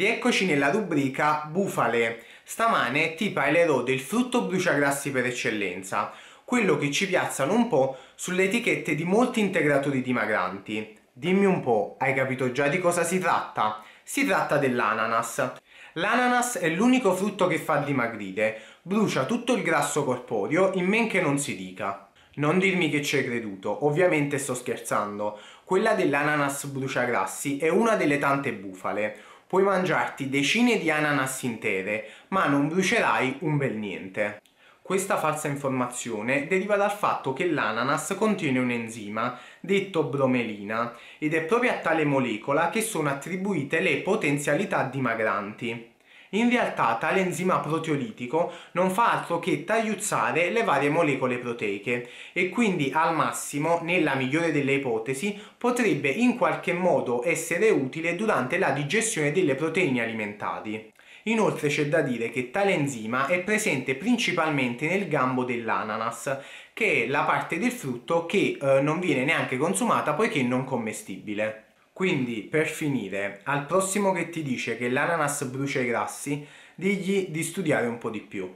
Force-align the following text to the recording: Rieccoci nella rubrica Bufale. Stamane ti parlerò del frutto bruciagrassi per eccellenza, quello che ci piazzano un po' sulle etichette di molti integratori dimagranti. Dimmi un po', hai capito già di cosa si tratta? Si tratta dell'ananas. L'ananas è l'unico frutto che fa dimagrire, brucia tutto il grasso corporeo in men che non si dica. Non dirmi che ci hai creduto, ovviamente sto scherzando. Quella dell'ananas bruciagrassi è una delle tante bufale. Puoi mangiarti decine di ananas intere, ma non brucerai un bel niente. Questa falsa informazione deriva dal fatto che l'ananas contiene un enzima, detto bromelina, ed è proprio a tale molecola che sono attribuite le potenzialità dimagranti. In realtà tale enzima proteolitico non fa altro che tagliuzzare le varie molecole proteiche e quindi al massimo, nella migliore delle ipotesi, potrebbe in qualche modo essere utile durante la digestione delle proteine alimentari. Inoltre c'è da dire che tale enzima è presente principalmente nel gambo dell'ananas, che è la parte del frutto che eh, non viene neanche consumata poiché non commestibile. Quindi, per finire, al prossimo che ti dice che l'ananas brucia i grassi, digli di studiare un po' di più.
Rieccoci 0.00 0.46
nella 0.46 0.70
rubrica 0.70 1.46
Bufale. 1.50 2.22
Stamane 2.42 3.14
ti 3.16 3.28
parlerò 3.28 3.82
del 3.82 4.00
frutto 4.00 4.46
bruciagrassi 4.46 5.10
per 5.10 5.26
eccellenza, 5.26 6.10
quello 6.42 6.78
che 6.78 6.90
ci 6.90 7.06
piazzano 7.06 7.52
un 7.52 7.68
po' 7.68 7.98
sulle 8.14 8.44
etichette 8.44 8.94
di 8.94 9.04
molti 9.04 9.40
integratori 9.40 10.00
dimagranti. 10.00 10.96
Dimmi 11.12 11.44
un 11.44 11.60
po', 11.60 11.96
hai 11.98 12.14
capito 12.14 12.50
già 12.50 12.68
di 12.68 12.78
cosa 12.78 13.04
si 13.04 13.18
tratta? 13.18 13.82
Si 14.02 14.24
tratta 14.24 14.56
dell'ananas. 14.56 15.56
L'ananas 15.92 16.56
è 16.56 16.70
l'unico 16.70 17.14
frutto 17.14 17.46
che 17.46 17.58
fa 17.58 17.76
dimagrire, 17.76 18.58
brucia 18.80 19.26
tutto 19.26 19.52
il 19.52 19.62
grasso 19.62 20.02
corporeo 20.04 20.72
in 20.76 20.86
men 20.86 21.08
che 21.08 21.20
non 21.20 21.38
si 21.38 21.54
dica. 21.54 22.08
Non 22.36 22.58
dirmi 22.58 22.88
che 22.88 23.02
ci 23.02 23.18
hai 23.18 23.24
creduto, 23.24 23.84
ovviamente 23.84 24.38
sto 24.38 24.54
scherzando. 24.54 25.38
Quella 25.62 25.92
dell'ananas 25.92 26.64
bruciagrassi 26.64 27.58
è 27.58 27.68
una 27.68 27.96
delle 27.96 28.16
tante 28.16 28.54
bufale. 28.54 29.24
Puoi 29.50 29.64
mangiarti 29.64 30.28
decine 30.28 30.78
di 30.78 30.92
ananas 30.92 31.42
intere, 31.42 32.08
ma 32.28 32.46
non 32.46 32.68
brucerai 32.68 33.38
un 33.40 33.56
bel 33.56 33.74
niente. 33.74 34.42
Questa 34.80 35.16
falsa 35.16 35.48
informazione 35.48 36.46
deriva 36.46 36.76
dal 36.76 36.92
fatto 36.92 37.32
che 37.32 37.50
l'ananas 37.50 38.14
contiene 38.16 38.60
un 38.60 38.70
enzima, 38.70 39.36
detto 39.58 40.04
bromelina, 40.04 40.96
ed 41.18 41.34
è 41.34 41.42
proprio 41.42 41.72
a 41.72 41.78
tale 41.78 42.04
molecola 42.04 42.70
che 42.70 42.80
sono 42.80 43.08
attribuite 43.08 43.80
le 43.80 43.96
potenzialità 44.02 44.84
dimagranti. 44.84 45.94
In 46.32 46.48
realtà 46.48 46.96
tale 47.00 47.20
enzima 47.20 47.58
proteolitico 47.58 48.52
non 48.72 48.90
fa 48.90 49.12
altro 49.12 49.40
che 49.40 49.64
tagliuzzare 49.64 50.50
le 50.50 50.62
varie 50.62 50.88
molecole 50.88 51.38
proteiche 51.38 52.08
e 52.32 52.48
quindi 52.50 52.92
al 52.94 53.16
massimo, 53.16 53.80
nella 53.82 54.14
migliore 54.14 54.52
delle 54.52 54.74
ipotesi, 54.74 55.36
potrebbe 55.58 56.08
in 56.08 56.36
qualche 56.36 56.72
modo 56.72 57.26
essere 57.26 57.70
utile 57.70 58.14
durante 58.14 58.58
la 58.58 58.70
digestione 58.70 59.32
delle 59.32 59.56
proteine 59.56 60.02
alimentari. 60.02 60.92
Inoltre 61.24 61.68
c'è 61.68 61.86
da 61.88 62.00
dire 62.00 62.30
che 62.30 62.50
tale 62.50 62.74
enzima 62.74 63.26
è 63.26 63.40
presente 63.40 63.96
principalmente 63.96 64.86
nel 64.86 65.08
gambo 65.08 65.42
dell'ananas, 65.44 66.38
che 66.72 67.04
è 67.04 67.06
la 67.08 67.24
parte 67.24 67.58
del 67.58 67.72
frutto 67.72 68.24
che 68.26 68.56
eh, 68.60 68.80
non 68.80 69.00
viene 69.00 69.24
neanche 69.24 69.56
consumata 69.56 70.14
poiché 70.14 70.42
non 70.42 70.64
commestibile. 70.64 71.69
Quindi, 72.00 72.40
per 72.40 72.66
finire, 72.66 73.42
al 73.44 73.66
prossimo 73.66 74.12
che 74.12 74.30
ti 74.30 74.42
dice 74.42 74.78
che 74.78 74.88
l'ananas 74.88 75.44
brucia 75.44 75.80
i 75.80 75.86
grassi, 75.86 76.46
digli 76.74 77.28
di 77.28 77.42
studiare 77.42 77.88
un 77.88 77.98
po' 77.98 78.08
di 78.08 78.22
più. 78.22 78.50